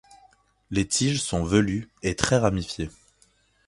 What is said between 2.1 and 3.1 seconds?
très ramifiées.